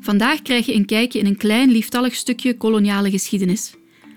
[0.00, 3.74] Vandaag krijg je een kijkje in een klein lieftallig stukje koloniale geschiedenis.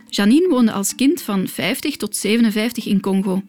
[0.08, 3.42] Janine woonde als kind van 50 tot 57 in Congo.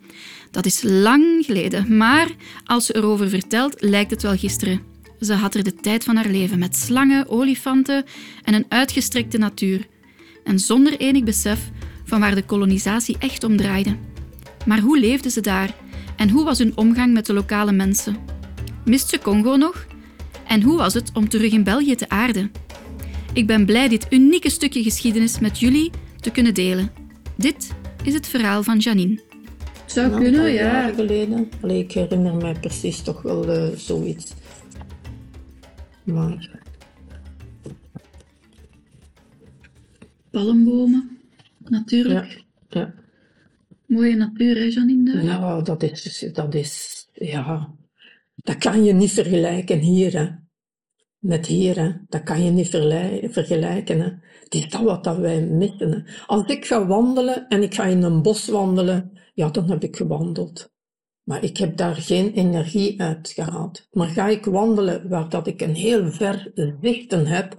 [0.51, 2.29] Dat is lang geleden, maar
[2.65, 4.81] als ze erover vertelt, lijkt het wel gisteren.
[5.21, 8.05] Ze had er de tijd van haar leven met slangen, olifanten
[8.43, 9.87] en een uitgestrekte natuur.
[10.45, 11.71] En zonder enig besef
[12.05, 13.97] van waar de kolonisatie echt om draaide.
[14.67, 15.75] Maar hoe leefden ze daar?
[16.17, 18.17] En hoe was hun omgang met de lokale mensen?
[18.85, 19.87] Mist ze Congo nog?
[20.55, 22.53] En hoe was het om terug in België te aarden?
[23.33, 25.91] Ik ben blij dit unieke stukje geschiedenis met jullie
[26.21, 26.91] te kunnen delen.
[27.37, 27.73] Dit
[28.05, 29.21] is het verhaal van Janine.
[29.87, 30.63] Zou Een kunnen, ja.
[30.63, 31.49] jaren geleden.
[31.61, 34.35] Allee, ik herinner mij precies toch wel eh, zoiets.
[36.05, 36.61] Maar
[40.31, 41.19] Palmbomen,
[41.59, 42.45] natuurlijk.
[42.69, 42.95] ja, ja.
[43.87, 45.23] Mooie natuur, hè, Janine?
[45.23, 47.75] Nou, dat is, dat is, ja,
[48.37, 50.43] dat kan je niet vergelijken hier, hè.
[51.25, 51.93] Met hier, hè.
[52.09, 52.69] Dat kan je niet
[53.33, 54.11] vergelijken, hè.
[54.45, 55.99] Het is dat wat dat wij missen, hè.
[56.27, 59.97] Als ik ga wandelen en ik ga in een bos wandelen, ja, dan heb ik
[59.97, 60.73] gewandeld.
[61.23, 63.89] Maar ik heb daar geen energie uit gehaald.
[63.91, 67.57] Maar ga ik wandelen waar dat ik een heel ver zichten heb,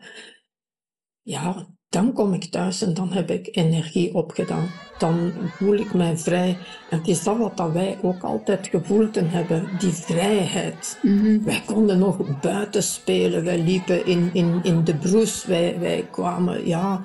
[1.21, 4.69] ja, dan kom ik thuis en dan heb ik energie opgedaan.
[4.97, 6.57] Dan voel ik mij vrij.
[6.89, 10.99] En het is dat wat dat wij ook altijd gevoeld hebben, die vrijheid.
[11.43, 16.67] Wij konden nog buiten spelen, wij liepen in, in, in de broes, wij, wij kwamen,
[16.67, 17.01] ja...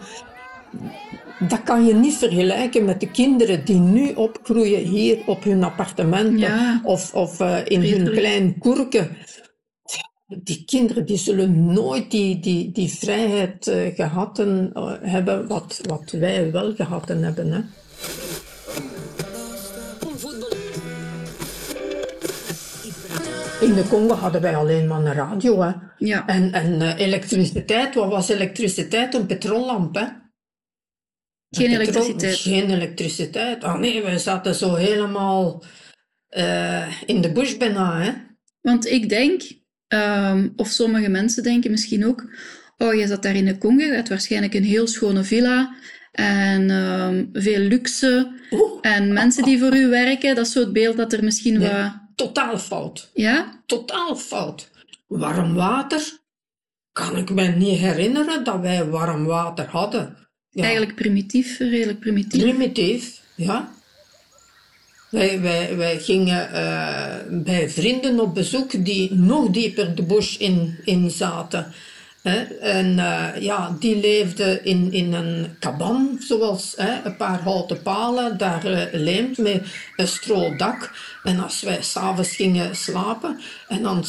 [1.49, 6.39] Dat kan je niet vergelijken met de kinderen die nu opgroeien hier op hun appartementen
[6.39, 6.81] Ja.
[6.85, 9.17] of, of eh, in hun klein koerken.
[10.39, 15.81] Die kinderen die zullen nooit die, die, die vrijheid eh, gehad en, eh, hebben wat,
[15.87, 17.53] wat wij wel gehad hebben.
[17.53, 17.61] Hè.
[23.67, 25.61] In de Congo hadden wij alleen maar een radio.
[25.61, 25.73] Hè.
[25.99, 26.27] Ja.
[26.27, 29.15] En, en eh, elektriciteit, wat was elektriciteit?
[29.15, 30.05] Een petrollamp, hè?
[31.51, 32.37] Geen petrol- elektriciteit.
[32.37, 33.65] Geen elektriciteit.
[33.65, 35.65] Ah nee, wij zaten zo helemaal
[37.07, 38.13] in de bush bijna, hè?
[38.61, 39.43] Want ik denk,
[39.91, 42.25] ehm, of sommige mensen denken misschien ook,
[42.79, 45.75] oh, je zat daar in de Congo, je had waarschijnlijk een heel schone villa
[46.13, 50.35] en ehm, veel luxe Oeh, en mensen die voor u werken.
[50.35, 51.69] Dat is zo het beeld dat er misschien Nee.
[51.73, 51.93] wat...
[52.15, 53.11] totaal fout.
[53.15, 53.63] Ja?
[53.67, 54.71] Totaal fout.
[55.07, 56.19] Warm water?
[56.93, 60.17] Kan ik me niet herinneren dat wij warm water hadden.
[60.49, 60.63] Ja.
[60.63, 62.43] Eigenlijk primitief, redelijk primitief.
[62.43, 63.73] Primitief, ja.
[65.11, 70.79] Wij, wij, wij gingen eh, bij vrienden op bezoek die nog dieper de bush in,
[70.85, 71.73] in zaten.
[72.23, 72.43] Hè.
[72.61, 78.39] En eh, ja, die leefden in, in een kaban, zoals hè, een paar houten palen,
[78.39, 79.63] daar leemt met
[79.97, 80.93] een strodak.
[81.23, 84.05] En als wij s'avonds gingen slapen, en dan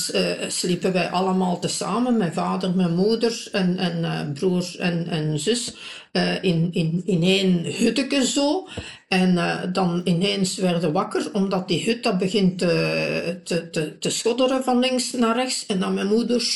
[0.48, 5.76] sliepen wij allemaal tezamen, mijn vader, mijn moeder en, en eh, broer en, en zus,
[6.12, 8.68] eh, in, in, in één hutteke zo.
[9.08, 14.10] En eh, dan ineens werden wakker, omdat die hut dat begint te, te, te, te
[14.10, 15.66] schodderen van links naar rechts.
[15.66, 16.50] En dan mijn moeder...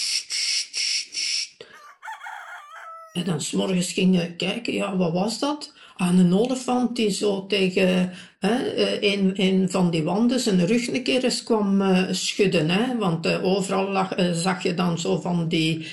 [3.14, 5.74] En dan s'morgens gingen kijken, ja, wat was dat?
[5.98, 11.04] Aan een olifant die zo tegen hè, eh, een, van die wanden zijn rug een
[11.04, 12.70] keer eens kwam schudden.
[12.70, 12.98] Hè?
[12.98, 15.88] Want overal lag, zag je dan zo van die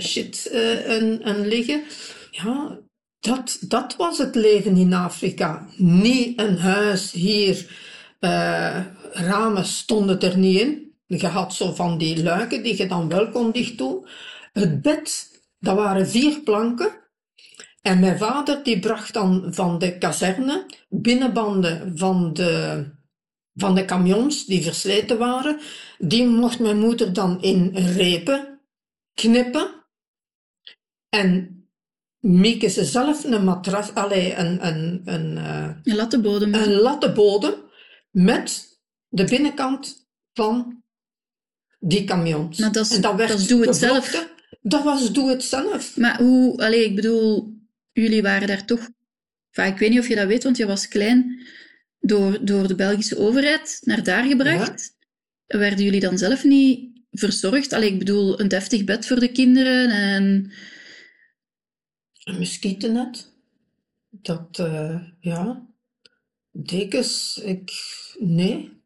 [0.00, 0.50] shit
[1.22, 1.82] en liggen.
[2.30, 2.78] Ja,
[3.24, 5.66] dat, dat was het leven in Afrika.
[5.76, 7.82] Niet een huis hier.
[8.20, 8.80] eh,
[9.12, 10.94] ramen stonden er niet in.
[11.06, 14.06] Je had zo van die luiken die je dan wel kon dicht doen.
[14.52, 17.02] Het bed, dat waren vier planken.
[17.82, 22.84] En mijn vader die bracht dan van de kazerne binnenbanden van de,
[23.54, 25.60] van de camions die versleten waren.
[25.98, 28.60] Die mocht mijn moeder dan in repen
[29.14, 29.84] knippen.
[31.08, 31.53] En
[32.24, 36.54] Mieke ze zelf een matras, allee, een, een, een, eh, Een lattenbodem.
[36.54, 37.54] een lattenbodem
[38.10, 40.82] met de binnenkant van
[41.78, 42.58] die camions.
[42.58, 44.28] Maar dat en dat werd dat doe het zelf.
[44.60, 45.96] Dat was doe het zelf.
[45.96, 47.54] Maar hoe, allee, ik bedoel,
[47.92, 48.88] jullie waren daar toch,
[49.50, 51.46] enfin, ik weet niet of je dat weet, want je was klein,
[52.00, 54.96] door, door de Belgische overheid naar daar gebracht.
[55.46, 57.72] Werden jullie dan zelf niet verzorgd?
[57.72, 60.52] Allee, ik bedoel, een deftig bed voor de kinderen en...
[62.24, 63.32] Een muskietennet.
[64.10, 65.66] Dat, eh, ja.
[66.50, 67.72] Dekens, ik...
[68.18, 68.82] Nee.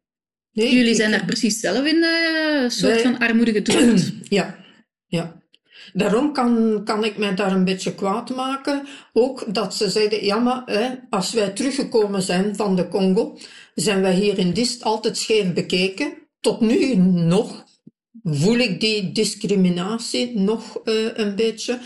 [0.52, 4.12] nee Jullie ik- zijn daar precies zelf in eh, een soort Wij- van armoede gedrukt.
[4.28, 4.58] Ja,
[5.06, 5.36] ja.
[5.92, 8.86] Daarom kan, kan ik mij daar een beetje kwaad maken.
[9.12, 13.38] Ook dat ze zeiden, ja maar hè, als wij teruggekomen zijn van de Congo,
[13.74, 16.12] zijn wij hier in Dist altijd scheef bekeken.
[16.40, 17.64] Tot nu nog.
[18.22, 21.78] voel ik die discriminatie nog uh, een beetje.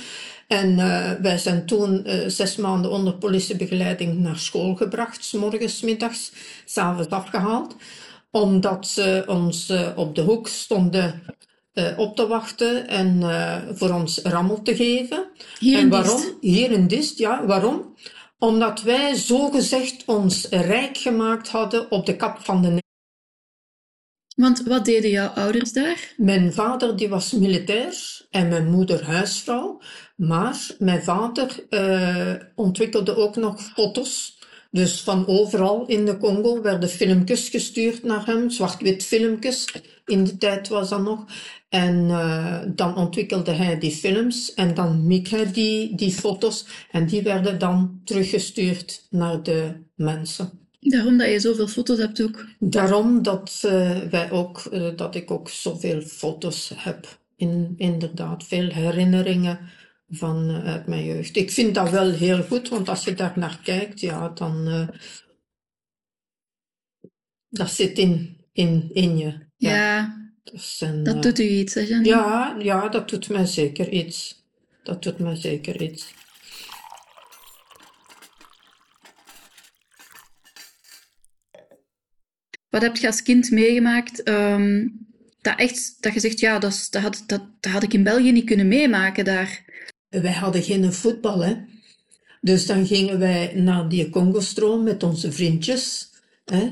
[0.52, 5.80] En uh, wij zijn toen uh, zes maanden onder politiebegeleiding naar school gebracht, s morgens,
[5.80, 6.32] middags,
[6.64, 7.76] s'avonds afgehaald,
[8.30, 11.22] omdat ze ons op de hoek stonden
[11.96, 13.22] op te wachten en
[13.76, 15.24] voor ons rammel te geven.
[15.58, 16.16] Hier en waarom?
[16.16, 16.34] Dist.
[16.40, 17.46] Hier in Dist, ja.
[17.46, 17.94] Waarom?
[18.38, 22.82] Omdat wij zogezegd ons rijk gemaakt hadden op de kap van de
[24.36, 26.14] want wat deden jouw ouders daar?
[26.16, 29.80] Mijn vader die was militair en mijn moeder huisvrouw.
[30.28, 34.38] Maar mijn vader uh, ontwikkelde ook nog foto's.
[34.70, 39.74] Dus van overal in de Congo werden filmpjes gestuurd naar hem, zwart-wit filmpjes.
[40.06, 41.24] In die tijd was dat nog.
[41.68, 46.66] En uh, dan ontwikkelde hij die films en dan miek hij die, die foto's.
[46.90, 50.50] En die werden dan teruggestuurd naar de mensen.
[50.80, 52.46] Daarom dat je zoveel foto's hebt ook.
[52.58, 57.18] Daarom dat, uh, wij ook, uh, dat ik ook zoveel foto's heb.
[57.36, 59.58] In, inderdaad, veel herinneringen
[60.16, 61.36] van uh, uit mijn jeugd.
[61.36, 64.88] Ik vind dat wel heel goed, want als je daar naar kijkt, ja, dan.
[67.48, 69.38] dat zit in, in, in je.
[69.56, 72.08] Ja, ja dat, dat doet u iets, hè, Janine?
[72.08, 74.44] Ja, ja, dat doet mij zeker iets.
[74.82, 76.14] Dat doet mij zeker iets.
[82.68, 84.28] Wat heb je als kind meegemaakt?
[84.28, 85.06] Um,
[85.40, 88.32] dat, echt, dat je zegt, ja, dat, dat, had, dat, dat had ik in België
[88.32, 89.64] niet kunnen meemaken daar.
[90.20, 91.54] Wij hadden geen voetbal, hè.
[92.40, 96.10] Dus dan gingen wij naar die Congo-stroom met onze vriendjes.
[96.44, 96.70] Hè.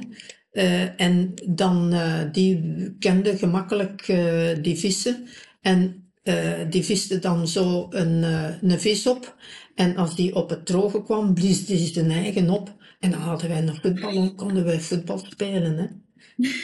[0.52, 2.60] Uh, en dan, uh, die
[2.98, 5.26] kenden gemakkelijk uh, die vissen.
[5.60, 6.04] En
[6.70, 8.22] die visten dan zo een,
[8.62, 9.36] een vis op.
[9.74, 12.74] En als die op het droge kwam, blies die zijn eigen op.
[13.00, 15.76] En dan hadden wij nog voetbal en konden wij voetbal spelen.
[15.76, 15.86] Hè?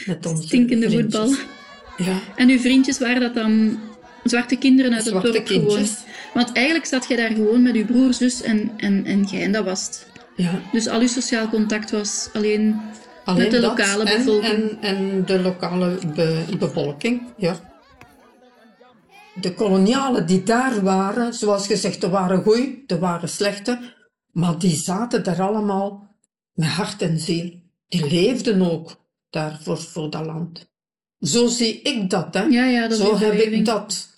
[0.07, 1.21] Met onze Stinkende vriendjes.
[1.21, 2.07] voetbal.
[2.07, 2.21] Ja.
[2.37, 3.79] En uw vriendjes waren dat dan
[4.25, 5.91] zwarte kinderen uit zwarte het dorp kindjes.
[5.91, 6.15] gewoon?
[6.37, 9.53] Want eigenlijk zat je daar gewoon met uw broer, zus en, en, en jij en
[9.53, 10.07] dat was het.
[10.37, 10.61] Ja.
[10.73, 12.81] Dus al uw sociaal contact was alleen,
[13.25, 14.53] alleen met de lokale bevolking.
[14.53, 17.75] En, en de lokale be, bevolking, ja.
[19.41, 23.95] De kolonialen die daar waren, zoals gezegd, er waren goeie, er waren slechte,
[24.33, 26.17] maar die zaten daar allemaal
[26.53, 27.53] met hart en ziel.
[27.89, 28.97] Die leefden ook
[29.31, 30.69] daar voor, voor dat land.
[31.21, 32.43] Zo zie ik dat, hè.
[32.43, 34.15] Ja, ja, dat Zo heb ik dat.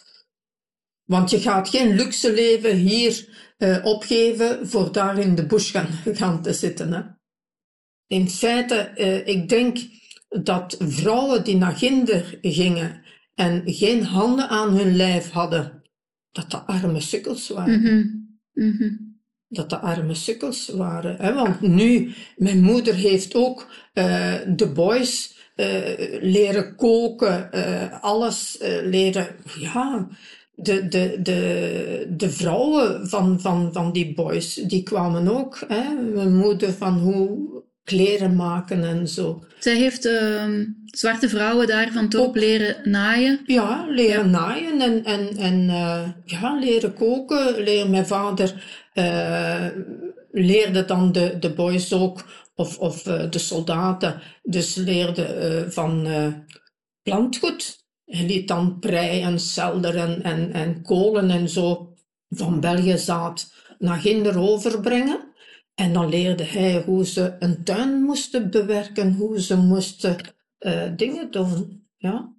[1.08, 3.28] Want je gaat geen luxe leven hier
[3.58, 5.88] uh, opgeven voor daar in de bush gaan,
[6.20, 6.92] gaan te zitten.
[6.92, 7.02] Hè.
[8.06, 9.78] In feite, uh, ik denk
[10.28, 13.02] dat vrouwen die naar Ginder gingen
[13.34, 15.82] en geen handen aan hun lijf hadden,
[16.30, 17.80] dat dat arme sukkels waren.
[17.80, 18.38] Mm -hmm.
[18.52, 19.08] Mm -hmm
[19.48, 21.16] dat de arme sukkels waren.
[21.16, 21.34] Hè?
[21.34, 25.66] Want nu, mijn moeder heeft ook uh, de boys uh,
[26.20, 29.26] leren koken, uh, alles leren.
[29.58, 30.08] Ja,
[30.60, 35.64] de, de, de, de vrouwen van, van, van die boys, die kwamen ook.
[35.68, 35.94] Hè?
[36.14, 37.38] Mijn moeder van hoe
[37.84, 39.44] kleren maken en zo.
[39.58, 40.44] Zij heeft uh,
[40.84, 43.40] zwarte vrouwen daar van dorp leren naaien.
[43.46, 44.30] Ja, leren ja.
[44.30, 47.62] naaien en, en, en uh, ja, leren koken.
[47.62, 48.54] Leren mijn vader
[48.94, 49.66] uh,
[50.32, 56.08] leerde dan de, de boys ook, of, of uh, de soldaten, dus leerde van
[57.02, 57.86] plantgoed.
[58.08, 61.94] Hij liet dan prei en selder en, en, en kolen en zo
[62.28, 65.20] van België zaad naar Ginder overbrengen.
[65.74, 70.16] En dan leerde hij hoe ze een tuin moesten bewerken, hoe ze moesten
[70.60, 71.86] uh, dingen doen.
[71.96, 72.32] Ja.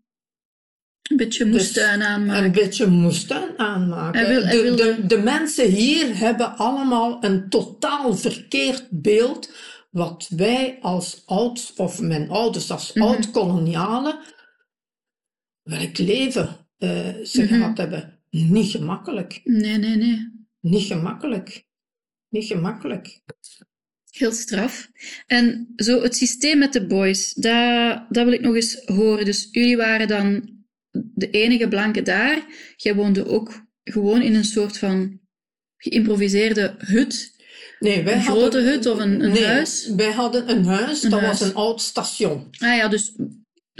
[1.09, 2.43] Een beetje moestuin dus aanmaken.
[2.43, 4.27] Een beetje moestuin aanmaken.
[4.27, 4.95] Wil, de, wilde...
[4.95, 9.51] de, de, mensen hier hebben allemaal een totaal verkeerd beeld
[9.91, 13.11] wat wij als oud, of mijn ouders als mm -hmm.
[13.11, 14.19] oud-kolonialen,
[15.69, 16.89] welk leven uh,
[17.23, 17.57] ze mm -hmm.
[17.57, 18.19] gehad hebben.
[18.29, 19.41] Niet gemakkelijk.
[19.43, 20.47] Nee, nee, nee.
[20.59, 21.67] Niet gemakkelijk
[22.29, 23.19] niet gemakkelijk.
[24.11, 24.89] Heel straf.
[25.25, 29.25] En zo het systeem met de boys, dat, dat wil ik nog eens horen.
[29.25, 30.57] Dus jullie waren dan
[30.91, 32.45] de enige blanke daar.
[32.75, 35.19] Jij woonde ook gewoon in een soort van
[35.77, 37.37] geïmproviseerde hut.
[37.79, 39.89] Nee, wij een hadden, grote hut of een, een nee, huis?
[39.95, 41.39] Wij hadden een huis, Een dat huis.
[41.39, 42.47] was een oud station.
[42.57, 43.15] Ah ja, dus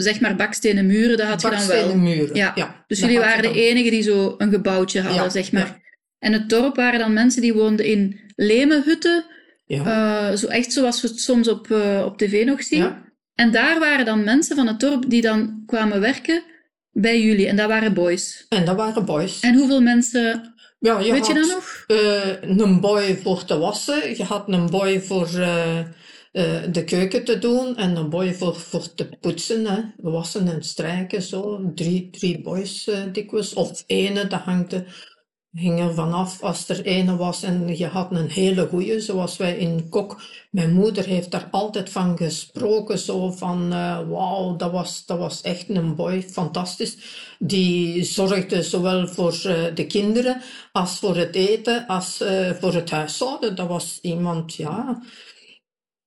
[0.02, 1.66] zeg maar bakstenen muren, dat had je dan wel.
[1.68, 2.52] Bakstenen muren, Ja.
[2.54, 2.84] ja.
[2.86, 5.66] Dus jullie je waren de enigen die zo een gebouwtje hadden, Ja, zeg maar.
[5.66, 5.78] ja.
[6.18, 9.24] En het dorp waren dan mensen die woonden in lemenhutten,
[9.66, 10.30] Ja.
[10.30, 12.92] eh, zo echt zoals we het soms op, eh, op tv nog zien.
[13.34, 16.42] En daar waren dan mensen van het dorp die dan kwamen werken
[16.90, 17.46] bij jullie.
[17.46, 18.46] En dat waren boys.
[18.48, 19.40] En dat waren boys.
[19.40, 21.84] En hoeveel mensen, ja, je weet je had, dat nog?
[21.86, 24.16] eh, een boy voor te wassen.
[24.16, 25.28] Je had een boy voor,
[26.30, 29.80] eh, eh, de keuken te doen en een boy voor, voor te poetsen, hè.
[29.96, 31.72] wassen en strijken, zo.
[31.74, 34.82] Drie, drie boys uh, dikwijls, of ene, dat hangt
[35.52, 39.56] hing er vanaf als er ene was en je had een hele goeie, zoals wij
[39.56, 40.22] in Kok.
[40.50, 43.68] Mijn moeder heeft daar altijd van gesproken, zo van,
[44.08, 46.96] wauw, dat was, dat was echt een boy, fantastisch.
[47.38, 49.32] Die zorgde zowel voor
[49.74, 52.16] de kinderen, als voor het eten, als
[52.60, 53.56] voor het huishouden.
[53.56, 55.02] Dat was iemand, ja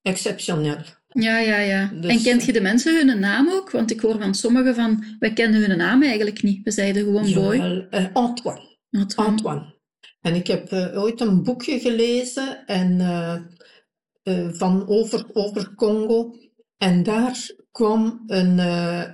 [0.04, 0.78] exceptioneel.
[1.08, 1.92] Ja, ja, ja.
[1.94, 3.72] Dus, en kent je de mensen hun naam ook?
[3.72, 6.64] Want ik hoor van sommigen van, wij kennen hun naam eigenlijk niet.
[6.64, 7.88] We zeiden gewoon boy.
[7.92, 8.78] Uh, Antoine.
[8.92, 9.32] Antoine.
[9.32, 9.74] Antoine.
[10.22, 16.36] En ik heb uh, ooit een boekje gelezen en, uh, van over, over Congo.
[16.78, 18.58] En daar kwam een,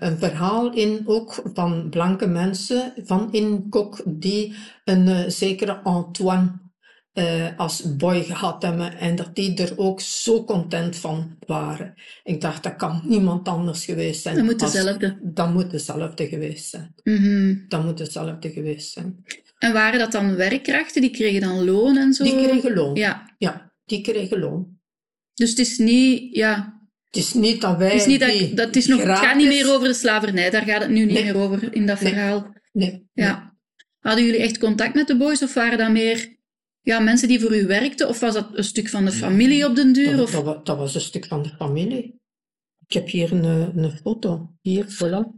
[0.04, 6.69] een verhaal in, ook van blanke mensen van in Kok, die een zekere Antoine
[7.20, 11.94] uh, als boy gehad hebben en dat die er ook zo content van waren.
[12.24, 14.36] Ik dacht, dat kan niemand anders geweest zijn.
[14.36, 15.20] Dat moet dezelfde.
[15.22, 16.94] Dat moet dezelfde geweest zijn.
[17.04, 17.66] Mm -hmm.
[17.68, 19.24] Dat moet dezelfde geweest zijn.
[19.58, 21.02] En waren dat dan werkkrachten?
[21.02, 22.24] Die kregen dan loon en zo?
[22.24, 22.96] Die kregen loon.
[22.96, 23.36] Ja.
[23.38, 24.78] Ja, die kregen loon.
[25.34, 26.78] Dus het is niet, ja...
[27.10, 27.92] Het is niet dat wij...
[27.92, 30.50] Het, is niet dat, dat is nog, het gaat niet meer over de slavernij.
[30.50, 31.24] Daar gaat het nu niet nee.
[31.24, 32.56] meer over in dat verhaal.
[32.72, 32.90] Nee.
[32.90, 33.08] nee.
[33.14, 33.58] Ja.
[34.00, 36.38] Hadden jullie echt contact met de boys of waren dat meer
[36.90, 38.08] ja, mensen die voor u werkten?
[38.08, 40.18] Of was dat een stuk van de familie op den duur?
[40.18, 42.22] Dat, dat, dat, was een stuk van de familie.
[42.88, 43.44] Ik heb hier een,
[43.84, 44.54] een foto.
[44.62, 45.38] Hier, voilà.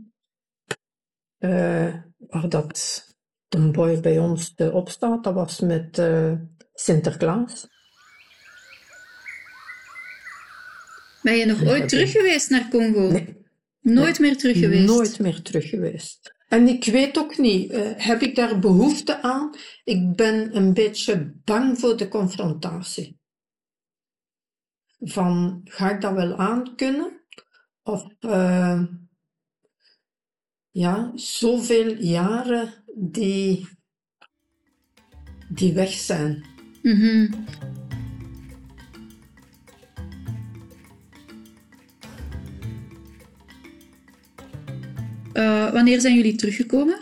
[1.40, 3.06] Uh, waar dat
[3.50, 5.24] een boy bij ons op staat.
[5.24, 6.34] Dat was met uh,
[6.74, 7.68] Sinterklaas.
[11.22, 13.12] Ben je nog ooit terug geweest naar Congo?
[13.12, 13.38] Nee.
[13.82, 14.30] Nooit nee.
[14.30, 14.88] meer terug geweest?
[14.88, 16.36] Nooit meer terug geweest.
[16.52, 19.56] En ik weet ook niet, uh, heb ik daar behoefte aan?
[19.84, 23.20] Ik ben een beetje bang voor de confrontatie.
[25.00, 27.22] Van, ga ik dat wel aankunnen?
[27.84, 28.84] Of, uh,
[30.70, 33.68] ja, zoveel jaren die,
[35.50, 36.46] die weg zijn.
[36.82, 37.46] -hmm.
[45.34, 47.00] Uh, wanneer zijn jullie teruggekomen?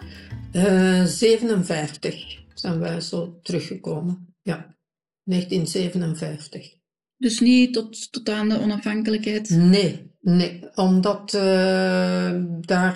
[0.53, 4.36] Uh, 57 zijn wij zo teruggekomen.
[4.41, 4.75] Ja,
[5.24, 6.77] 1957.
[7.17, 9.50] Dus niet tot, tot aan de onafhankelijkheid?
[9.50, 10.69] Nee, nee.
[10.75, 12.95] Omdat uh, daar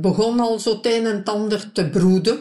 [0.00, 2.38] begon al zo het een en het ander te broeden.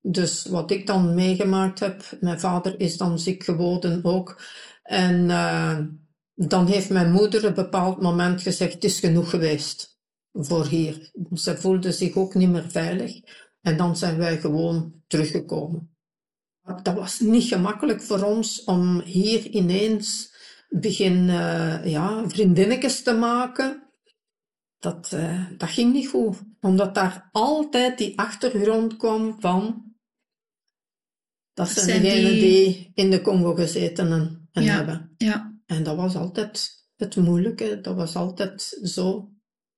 [0.00, 4.42] Dus wat ik dan meegemaakt heb, mijn vader is dan ziek geworden ook.
[4.82, 5.26] En
[6.34, 9.91] dan heeft mijn moeder op een bepaald moment gezegd, het is genoeg geweest
[10.32, 11.10] voor hier.
[11.32, 13.20] Ze voelde zich ook niet meer veilig.
[13.60, 15.96] En dan zijn wij gewoon teruggekomen.
[16.82, 20.34] Dat was niet gemakkelijk voor ons om hier ineens
[20.68, 23.90] begin uh, ja, vriendinnetjes te maken.
[24.78, 26.42] Dat, uh, dat ging niet goed.
[26.60, 29.90] Omdat daar altijd die achtergrond kwam van...
[31.52, 32.40] Dat zijn, zijn degenen die...
[32.40, 32.90] die...
[32.94, 35.14] in de Congo gezeten en, en ja, hebben.
[35.16, 35.60] Ja.
[35.66, 37.80] En dat was altijd het moeilijke.
[37.80, 39.32] Dat was altijd zo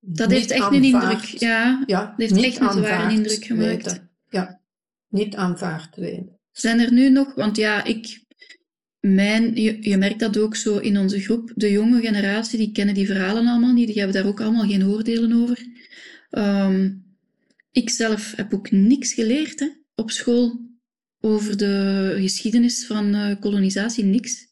[0.06, 1.82] dat heeft echt een indruk, ja.
[1.86, 3.84] ja dat heeft echt een zware indruk gemaakt.
[3.84, 4.10] Weten.
[4.30, 4.60] Ja,
[5.08, 6.38] niet aanvaard weten.
[6.52, 8.24] Zijn er nu nog, want ja, ik,
[9.00, 12.94] mijn, je, je, merkt dat ook zo in onze groep, de jonge generatie, die kennen
[12.94, 15.58] die verhalen allemaal niet, die hebben daar ook allemaal geen oordelen over.
[16.30, 17.04] Um,
[17.70, 20.60] ik zelf heb ook niks geleerd hè, op school
[21.20, 24.46] over de geschiedenis van uh, kolonisatie, niks.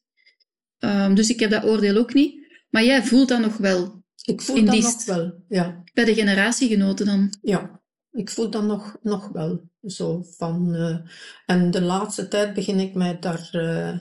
[0.78, 2.42] Um, dus ik heb dat oordeel ook niet.
[2.71, 4.01] Maar jij voelt dat nog wel.
[4.23, 5.83] Ik voel dat nog wel, ja.
[5.95, 7.38] Bij de generatiegenoten dan?
[7.43, 9.71] Ja, ik voel dat nog, nog wel.
[9.83, 10.99] Zo van, uh,
[11.47, 13.99] en de laatste tijd begin ik mij daar uh,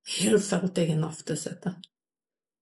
[0.00, 1.88] heel fel tegenaf te zetten.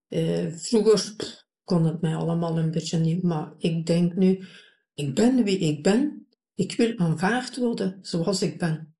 [0.08, 1.16] Uh, vroeger
[1.64, 4.44] kon het mij allemaal een beetje niet, maar ik denk nu,
[4.94, 6.26] ik ben wie ik ben.
[6.54, 8.94] Ik wil aanvaard worden zoals ik ben.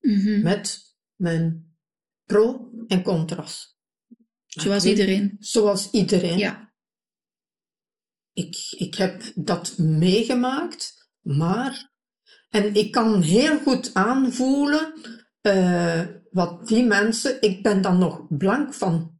[0.00, 0.42] Mm -hmm.
[0.42, 1.76] Met mijn
[2.24, 3.78] pro en contra's.
[4.46, 5.36] Zoals iedereen.
[5.38, 6.38] Zoals iedereen.
[6.38, 6.65] Ja
[8.36, 11.94] ik, ik heb dat meegemaakt, maar.
[12.50, 14.92] En ik kan heel goed aanvoelen
[15.42, 16.00] uh,
[16.30, 17.36] wat die mensen.
[17.40, 19.18] Ik ben dan nog blank van.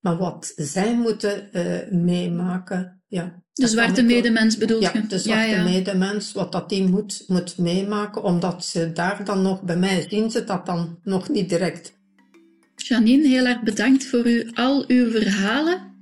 [0.00, 3.02] Maar wat zij moeten uh, meemaken.
[3.06, 5.06] Ja, de zwarte medemens bedoel ja, je?
[5.06, 5.62] de zwarte ja, ja.
[5.62, 10.30] medemens, wat dat die moet, moet meemaken, omdat ze daar dan nog, bij mij zien
[10.30, 11.98] ze dat dan nog niet direct.
[12.76, 15.94] Janine, heel erg bedankt voor u, al uw verhalen.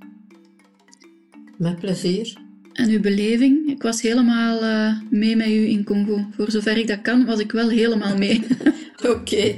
[1.57, 2.44] Met plezier
[2.75, 3.69] en uw beleving.
[3.69, 6.27] Ik was helemaal uh, mee met u in Congo.
[6.35, 8.43] Voor zover ik dat kan, was ik wel helemaal mee.
[9.03, 9.55] Oké,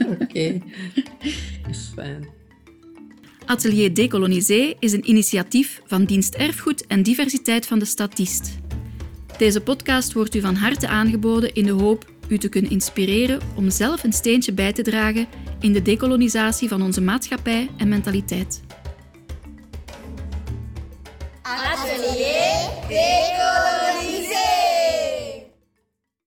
[0.00, 0.22] oké.
[0.22, 0.62] Okay.
[1.70, 2.28] Is fijn.
[3.44, 8.58] Atelier Decolonisé is een initiatief van Dienst Erfgoed en Diversiteit van de Statist.
[9.38, 13.70] Deze podcast wordt u van harte aangeboden in de hoop u te kunnen inspireren om
[13.70, 15.26] zelf een steentje bij te dragen
[15.60, 18.60] in de decolonisatie van onze maatschappij en mentaliteit.
[21.42, 22.41] Atelier
[22.92, 23.51] Veio.